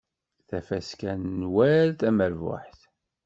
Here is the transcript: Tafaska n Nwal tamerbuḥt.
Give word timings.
Tafaska 0.47 1.11
n 1.15 1.23
Nwal 1.41 1.89
tamerbuḥt. 1.99 2.81